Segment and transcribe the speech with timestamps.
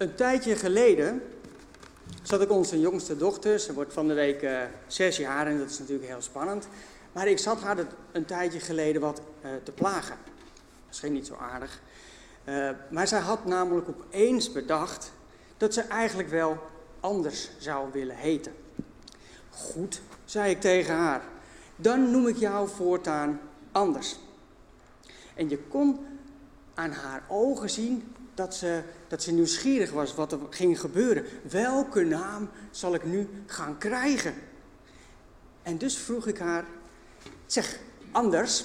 [0.00, 1.22] Een tijdje geleden
[2.22, 5.70] zat ik onze jongste dochter, ze wordt van de week uh, zes jaar en dat
[5.70, 6.68] is natuurlijk heel spannend.
[7.12, 10.16] Maar ik zat haar een tijdje geleden wat uh, te plagen.
[10.86, 11.80] Misschien niet zo aardig.
[12.44, 15.12] Uh, maar zij had namelijk opeens bedacht
[15.56, 16.58] dat ze eigenlijk wel
[17.00, 18.52] anders zou willen heten.
[19.50, 21.22] Goed, zei ik tegen haar.
[21.76, 23.40] Dan noem ik jou voortaan
[23.72, 24.18] anders.
[25.34, 26.06] En je kon
[26.74, 31.24] aan haar ogen zien dat ze, dat ze nieuwsgierig was wat er ging gebeuren.
[31.50, 34.34] Welke naam zal ik nu gaan krijgen?
[35.62, 36.64] En dus vroeg ik haar:
[37.46, 37.78] Zeg,
[38.12, 38.64] anders,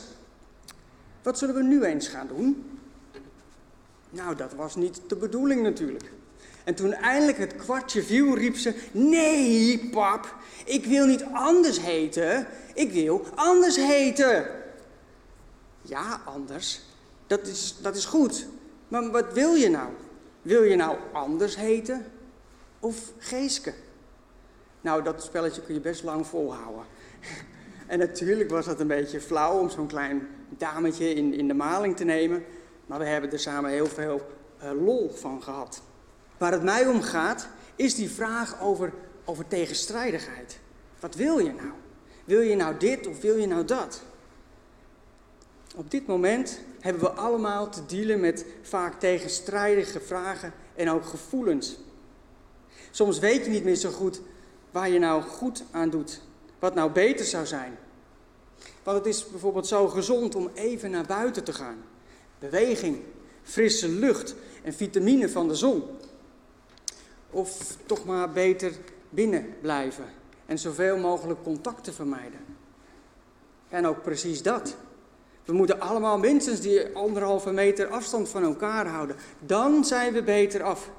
[1.21, 2.79] wat zullen we nu eens gaan doen?
[4.09, 6.11] Nou, dat was niet de bedoeling natuurlijk.
[6.63, 12.47] En toen eindelijk het kwartje viel, riep ze: Nee, pap, ik wil niet anders heten.
[12.73, 14.47] Ik wil anders heten.
[15.81, 16.81] Ja, anders.
[17.27, 18.47] Dat is, dat is goed.
[18.87, 19.89] Maar wat wil je nou?
[20.41, 22.05] Wil je nou anders heten
[22.79, 23.73] of Geeske?
[24.81, 26.83] Nou, dat spelletje kun je best lang volhouden.
[27.87, 31.95] En natuurlijk was dat een beetje flauw om zo'n klein dametje in, in de maling
[31.95, 32.43] te nemen.
[32.85, 34.21] Maar we hebben er samen heel veel
[34.63, 35.81] uh, lol van gehad.
[36.37, 38.93] Waar het mij om gaat, is die vraag over,
[39.25, 40.59] over tegenstrijdigheid.
[40.99, 41.71] Wat wil je nou?
[42.25, 44.03] Wil je nou dit of wil je nou dat?
[45.75, 51.77] Op dit moment hebben we allemaal te dealen met vaak tegenstrijdige vragen en ook gevoelens.
[52.91, 54.21] Soms weet je niet meer zo goed
[54.71, 56.21] waar je nou goed aan doet,
[56.59, 57.77] wat nou beter zou zijn.
[58.83, 61.83] Want het is bijvoorbeeld zo gezond om even naar buiten te gaan.
[62.39, 62.99] Beweging,
[63.43, 65.83] frisse lucht en vitamine van de zon.
[67.29, 68.73] Of toch maar beter
[69.09, 70.05] binnen blijven
[70.45, 72.39] en zoveel mogelijk contacten vermijden.
[73.69, 74.75] En ook precies dat.
[75.45, 79.15] We moeten allemaal minstens die anderhalve meter afstand van elkaar houden.
[79.39, 80.91] Dan zijn we beter af.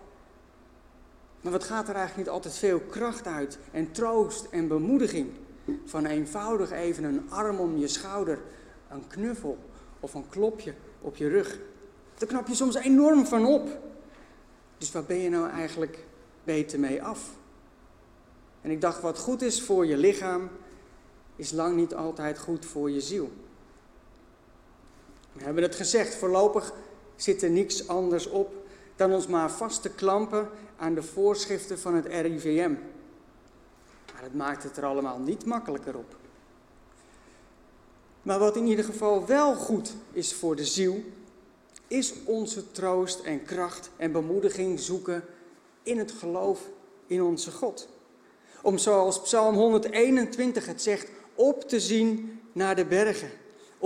[1.40, 5.30] Maar wat gaat er eigenlijk niet altijd veel kracht uit en troost en bemoediging?
[5.84, 8.38] Van eenvoudig even een arm om je schouder,
[8.90, 9.58] een knuffel
[10.00, 11.58] of een klopje op je rug.
[12.18, 13.78] Daar knap je soms enorm van op.
[14.78, 16.04] Dus waar ben je nou eigenlijk
[16.44, 17.30] beter mee af?
[18.60, 20.50] En ik dacht, wat goed is voor je lichaam,
[21.36, 23.30] is lang niet altijd goed voor je ziel.
[25.36, 26.72] We hebben het gezegd, voorlopig
[27.16, 28.54] zit er niks anders op
[28.96, 32.74] dan ons maar vast te klampen aan de voorschriften van het RIVM.
[34.12, 36.16] Maar het maakt het er allemaal niet makkelijker op.
[38.22, 41.04] Maar wat in ieder geval wel goed is voor de ziel,
[41.86, 45.24] is onze troost en kracht en bemoediging zoeken
[45.82, 46.60] in het geloof
[47.06, 47.88] in onze God.
[48.62, 53.30] Om zoals Psalm 121 het zegt, op te zien naar de bergen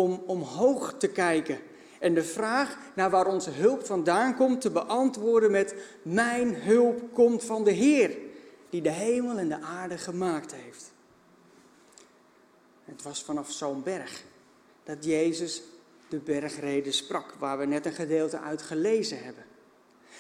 [0.01, 1.59] om omhoog te kijken
[1.99, 7.45] en de vraag naar waar onze hulp vandaan komt te beantwoorden met mijn hulp komt
[7.45, 8.17] van de Heer,
[8.71, 10.93] die de hemel en de aarde gemaakt heeft.
[12.85, 14.25] Het was vanaf zo'n berg
[14.85, 15.63] dat Jezus
[16.09, 19.45] de bergreden sprak, waar we net een gedeelte uit gelezen hebben.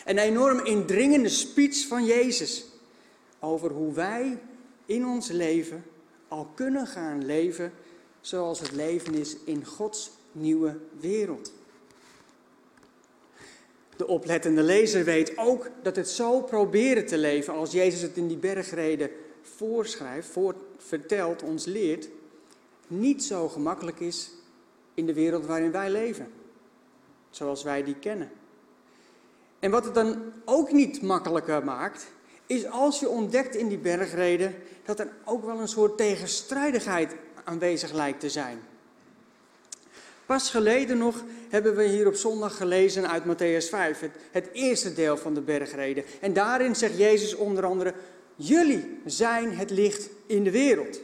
[0.04, 2.64] Een enorm indringende speech van Jezus
[3.38, 4.38] over hoe wij
[4.86, 5.84] in ons leven
[6.28, 7.72] al kunnen gaan leven
[8.20, 11.53] zoals het leven is in Gods nieuwe wereld.
[13.97, 18.28] De oplettende lezer weet ook dat het zo proberen te leven, als Jezus het in
[18.28, 19.10] die bergreden
[19.42, 22.08] voorschrijft, voor, vertelt, ons leert,
[22.86, 24.31] niet zo gemakkelijk is
[24.94, 26.32] in de wereld waarin wij leven,
[27.31, 28.31] zoals wij die kennen.
[29.58, 32.06] En wat het dan ook niet makkelijker maakt,
[32.47, 34.54] is als je ontdekt in die bergreden
[34.84, 37.14] dat er ook wel een soort tegenstrijdigheid
[37.44, 38.60] aanwezig lijkt te zijn.
[40.26, 44.94] Pas geleden nog hebben we hier op zondag gelezen uit Matthäus 5, het, het eerste
[44.94, 46.04] deel van de bergreden.
[46.20, 47.94] En daarin zegt Jezus onder andere,
[48.36, 51.00] jullie zijn het licht in de wereld.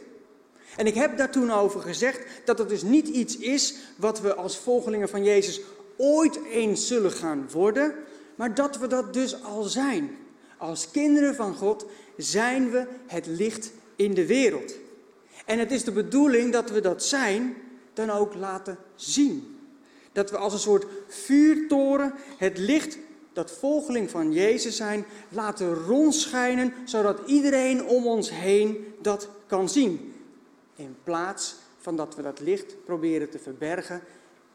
[0.77, 4.35] En ik heb daar toen over gezegd dat het dus niet iets is wat we
[4.35, 5.61] als volgelingen van Jezus
[5.97, 7.95] ooit eens zullen gaan worden,
[8.35, 10.17] maar dat we dat dus al zijn.
[10.57, 11.85] Als kinderen van God
[12.17, 14.73] zijn we het licht in de wereld.
[15.47, 17.55] En het is de bedoeling dat we dat zijn
[17.93, 19.57] dan ook laten zien.
[20.11, 22.97] Dat we als een soort vuurtoren het licht
[23.33, 30.13] dat volgeling van Jezus zijn laten rondschijnen, zodat iedereen om ons heen dat kan zien.
[30.75, 34.01] In plaats van dat we dat licht proberen te verbergen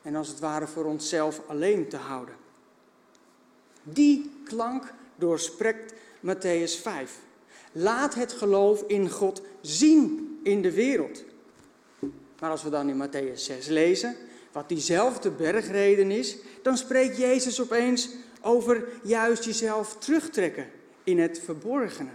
[0.02, 2.34] en als het ware voor onszelf alleen te houden.
[3.82, 7.18] Die klank doorsprekt Matthäus 5.
[7.72, 11.24] Laat het geloof in God zien in de wereld.
[12.38, 14.16] Maar als we dan in Matthäus 6 lezen,
[14.52, 18.08] wat diezelfde bergreden is, dan spreekt Jezus opeens
[18.40, 20.66] over juist jezelf terugtrekken
[21.04, 22.10] in het verborgene.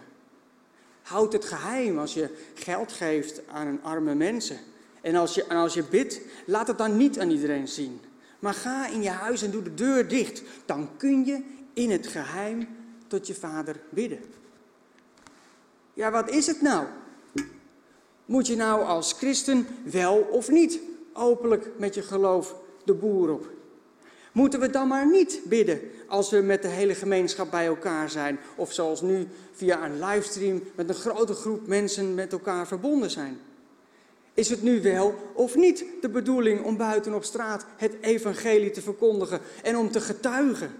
[1.02, 4.58] Houd het geheim als je geld geeft aan een arme mensen.
[5.02, 8.00] En als je, en als je bidt, laat het dan niet aan iedereen zien.
[8.40, 10.42] Maar ga in je huis en doe de deur dicht.
[10.66, 12.68] Dan kun je in het geheim
[13.08, 14.20] tot je vader bidden.
[15.94, 16.88] Ja, wat is het nou?
[18.28, 20.80] Moet je nou als christen wel of niet
[21.14, 23.50] openlijk met je geloof de boer op?
[24.32, 28.40] Moeten we dan maar niet bidden als we met de hele gemeenschap bij elkaar zijn?
[28.56, 33.40] Of zoals nu via een livestream met een grote groep mensen met elkaar verbonden zijn?
[34.34, 38.82] Is het nu wel of niet de bedoeling om buiten op straat het evangelie te
[38.82, 40.72] verkondigen en om te getuigen?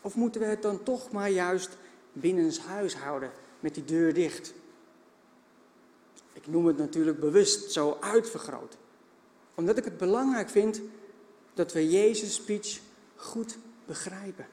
[0.00, 1.76] Of moeten we het dan toch maar juist
[2.12, 3.30] binnenshuis houden
[3.60, 4.54] met die deur dicht?
[6.32, 8.76] Ik noem het natuurlijk bewust zo uitvergroot.
[9.54, 10.80] Omdat ik het belangrijk vind
[11.54, 12.80] dat we Jezus' speech
[13.16, 14.46] goed begrijpen.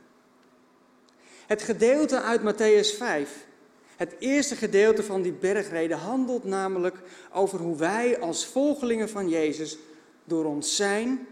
[1.47, 3.45] Het gedeelte uit Matthäus 5,
[3.95, 6.97] het eerste gedeelte van die bergreden, handelt namelijk
[7.33, 9.77] over hoe wij als volgelingen van Jezus
[10.23, 11.27] door ons zijn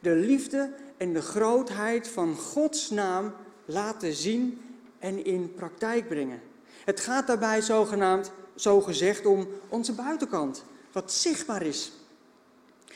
[0.00, 3.32] de liefde en de grootheid van Gods naam
[3.64, 4.60] laten zien
[4.98, 6.40] en in praktijk brengen.
[6.84, 11.92] Het gaat daarbij zogenaamd, zo gezegd om onze buitenkant, wat zichtbaar is.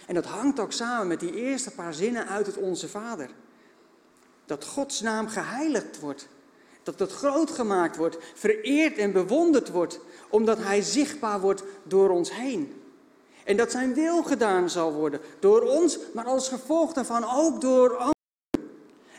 [0.06, 3.30] En dat hangt ook samen met die eerste paar zinnen uit het Onze Vader.
[4.46, 6.28] Dat Gods naam geheiligd wordt.
[6.82, 12.34] Dat dat groot gemaakt wordt, vereerd en bewonderd wordt, omdat Hij zichtbaar wordt door ons
[12.34, 12.82] heen.
[13.44, 17.88] En dat Zijn wil gedaan zal worden door ons, maar als gevolg daarvan ook door
[17.88, 18.13] anderen.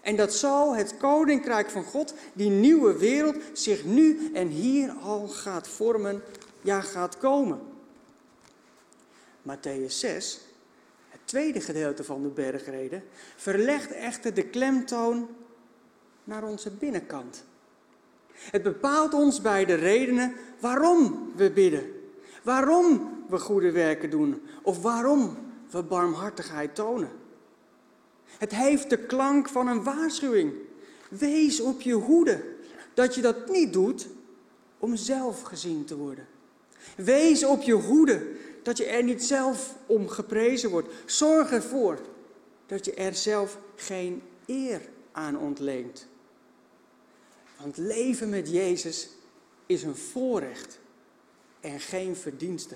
[0.05, 5.27] En dat zo het koninkrijk van God, die nieuwe wereld, zich nu en hier al
[5.27, 6.21] gaat vormen,
[6.61, 7.59] ja gaat komen.
[9.41, 10.39] Matthäus 6
[11.25, 13.03] tweede gedeelte van de bergreden
[13.35, 15.27] verlegt echter de klemtoon
[16.23, 17.43] naar onze binnenkant.
[18.33, 21.91] Het bepaalt ons bij de redenen waarom we bidden,
[22.43, 25.37] waarom we goede werken doen of waarom
[25.69, 27.11] we barmhartigheid tonen.
[28.25, 30.53] Het heeft de klank van een waarschuwing.
[31.09, 32.43] Wees op je hoede
[32.93, 34.07] dat je dat niet doet
[34.79, 36.27] om zelf gezien te worden.
[36.95, 38.27] Wees op je hoede
[38.63, 40.93] dat je er niet zelf om geprezen wordt.
[41.05, 41.99] Zorg ervoor
[42.65, 44.81] dat je er zelf geen eer
[45.11, 46.07] aan ontleent.
[47.61, 49.09] Want leven met Jezus
[49.65, 50.79] is een voorrecht
[51.59, 52.75] en geen verdienste.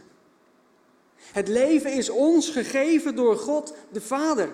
[1.16, 4.54] Het leven is ons gegeven door God de Vader.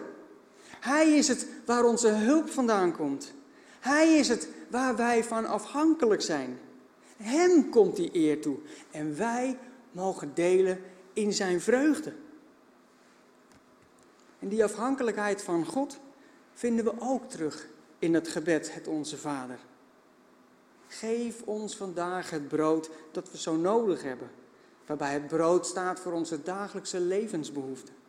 [0.86, 3.34] Hij is het waar onze hulp vandaan komt.
[3.80, 6.60] Hij is het waar wij van afhankelijk zijn.
[7.18, 8.58] Hem komt die eer toe
[8.92, 9.58] en wij
[9.92, 10.82] mogen delen
[11.14, 12.14] in zijn vreugde.
[14.40, 16.00] En die afhankelijkheid van God
[16.54, 17.68] vinden we ook terug
[18.00, 19.60] in het gebed, het Onze Vader.
[20.88, 24.32] Geef ons vandaag het brood dat we zo nodig hebben,
[24.86, 28.05] waarbij het brood staat voor onze dagelijkse levensbehoeften.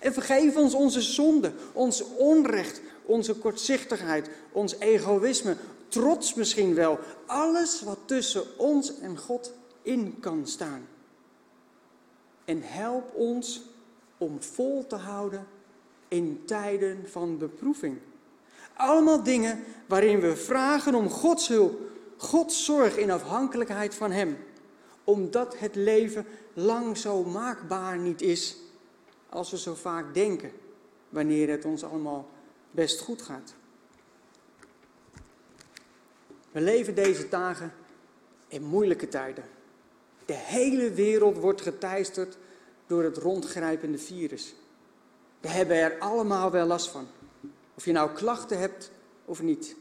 [0.00, 5.56] En vergeef ons onze zonde, ons onrecht, onze kortzichtigheid, ons egoïsme,
[5.88, 9.52] trots misschien wel, alles wat tussen ons en God
[9.82, 10.86] in kan staan
[12.46, 13.62] en help ons
[14.18, 15.46] om vol te houden
[16.08, 17.98] in tijden van beproeving.
[18.76, 21.80] Allemaal dingen waarin we vragen om Gods hulp,
[22.16, 24.38] Gods zorg in afhankelijkheid van Hem.
[25.04, 28.56] Omdat het leven lang zo maakbaar niet is
[29.36, 30.52] als we zo vaak denken,
[31.08, 32.28] wanneer het ons allemaal
[32.70, 33.54] best goed gaat.
[36.50, 37.72] We leven deze dagen
[38.48, 39.44] in moeilijke tijden.
[40.24, 42.36] De hele wereld wordt geteisterd
[42.86, 44.54] door het rondgrijpende virus.
[45.40, 47.06] We hebben er allemaal wel last van.
[47.74, 48.90] Of je nou klachten hebt
[49.24, 49.76] of niet.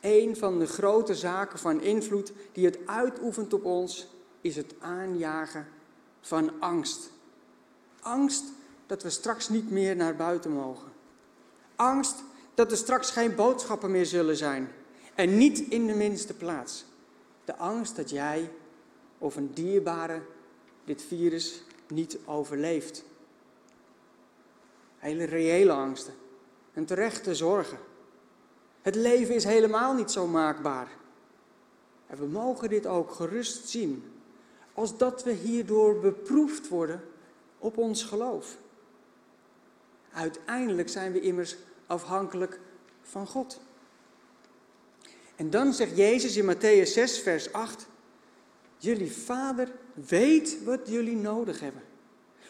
[0.00, 4.06] Een van de grote zaken van invloed die het uitoefent op ons
[4.40, 5.68] is het aanjagen
[6.20, 7.10] van angst.
[8.02, 8.44] Angst
[8.86, 10.92] dat we straks niet meer naar buiten mogen.
[11.76, 14.72] Angst dat er straks geen boodschappen meer zullen zijn.
[15.14, 16.84] En niet in de minste plaats.
[17.44, 18.50] De angst dat jij
[19.18, 20.22] of een dierbare
[20.84, 23.04] dit virus niet overleeft.
[24.98, 26.14] Hele reële angsten
[26.72, 27.78] en terechte zorgen.
[28.82, 30.88] Het leven is helemaal niet zo maakbaar.
[32.06, 34.12] En we mogen dit ook gerust zien,
[34.72, 37.02] als dat we hierdoor beproefd worden
[37.62, 38.56] op ons geloof.
[40.12, 42.60] Uiteindelijk zijn we immers afhankelijk
[43.02, 43.60] van God.
[45.36, 47.86] En dan zegt Jezus in Matthäus 6, vers 8:
[48.76, 51.82] Jullie vader weet wat jullie nodig hebben.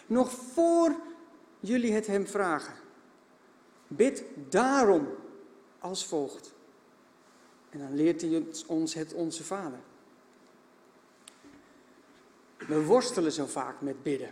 [0.06, 0.96] Nog voor
[1.60, 2.74] jullie het hem vragen.
[3.86, 5.08] Bid daarom
[5.78, 6.52] als volgt.
[7.70, 9.78] En dan leert hij ons het onze Vader.
[12.58, 14.30] We worstelen zo vaak met bidden.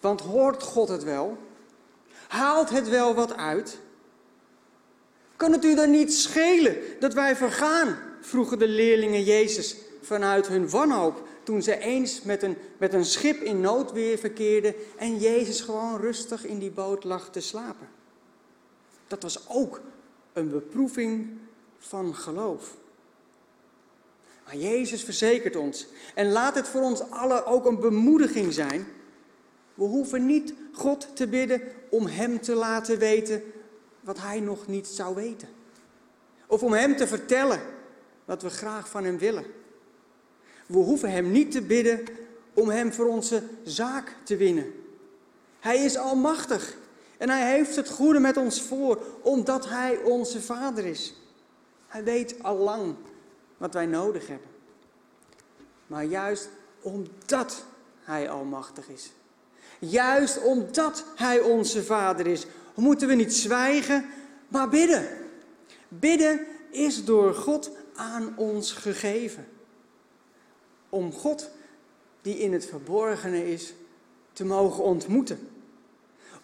[0.00, 1.38] Want hoort God het wel?
[2.28, 3.78] Haalt het wel wat uit?
[5.36, 8.08] Kan het u dan niet schelen dat wij vergaan?
[8.20, 13.42] vroegen de leerlingen Jezus vanuit hun wanhoop toen ze eens met een, met een schip
[13.42, 17.88] in noodweer verkeerden en Jezus gewoon rustig in die boot lag te slapen.
[19.06, 19.80] Dat was ook
[20.32, 21.38] een beproeving
[21.78, 22.76] van geloof.
[24.44, 28.86] Maar Jezus verzekert ons en laat het voor ons allen ook een bemoediging zijn.
[29.78, 33.42] We hoeven niet God te bidden om Hem te laten weten
[34.00, 35.48] wat Hij nog niet zou weten.
[36.46, 37.60] Of om Hem te vertellen
[38.24, 39.44] wat we graag van Hem willen.
[40.66, 42.04] We hoeven Hem niet te bidden
[42.54, 44.72] om Hem voor onze zaak te winnen.
[45.60, 46.76] Hij is almachtig
[47.18, 51.14] en Hij heeft het goede met ons voor, omdat Hij onze Vader is.
[51.86, 52.94] Hij weet al lang
[53.56, 54.48] wat wij nodig hebben.
[55.86, 56.48] Maar juist
[56.82, 57.64] omdat
[58.00, 59.12] Hij almachtig is,
[59.78, 64.06] juist omdat Hij onze Vader is, moeten we niet zwijgen,
[64.48, 65.08] maar bidden.
[65.88, 69.46] Bidden is door God aan ons gegeven.
[70.88, 71.50] Om God,
[72.22, 73.74] die in het verborgene is,
[74.32, 75.48] te mogen ontmoeten.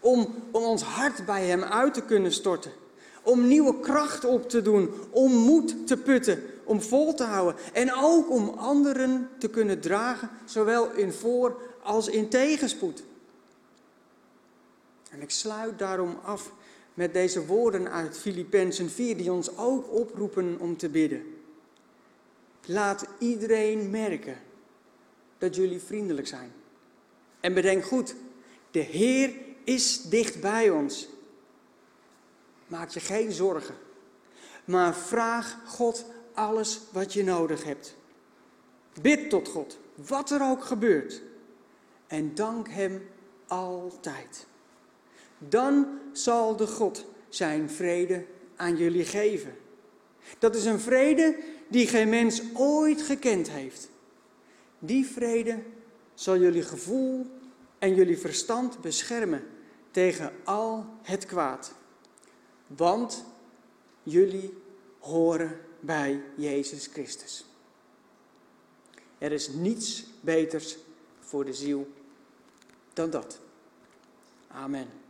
[0.01, 2.73] Om, om ons hart bij Hem uit te kunnen storten.
[3.23, 4.91] Om nieuwe kracht op te doen.
[5.11, 6.43] Om moed te putten.
[6.65, 7.55] Om vol te houden.
[7.73, 13.03] En ook om anderen te kunnen dragen, zowel in voor- als in tegenspoed.
[15.15, 16.53] En ik sluit daarom af
[16.95, 21.23] met deze woorden uit Filippenzen 4, die ons ook oproepen om te bidden.
[22.67, 24.37] Laat iedereen merken
[25.39, 26.53] dat jullie vriendelijk zijn.
[27.41, 28.15] En bedenk goed,
[28.71, 31.09] de Heer is dicht bij ons.
[32.67, 33.75] Maak je geen zorgen,
[34.65, 37.95] maar vraag God alles wat je nodig hebt.
[39.03, 41.23] Bid tot God, wat er ook gebeurt.
[42.07, 43.09] En dank Hem
[43.47, 44.47] altijd.
[45.49, 48.25] Dan zal de God zijn vrede
[48.57, 49.57] aan jullie geven.
[50.39, 53.89] Dat is een vrede die geen mens ooit gekend heeft.
[54.79, 55.63] Die vrede
[56.15, 57.27] zal jullie gevoel
[57.79, 59.43] en jullie verstand beschermen
[59.91, 61.75] tegen al het kwaad.
[62.67, 63.25] Want
[64.03, 64.55] jullie
[64.99, 67.45] horen bij Jezus Christus.
[69.19, 70.77] Er is niets beters
[71.21, 71.89] voor de ziel
[72.93, 73.39] dan dat.
[74.49, 75.04] Amen.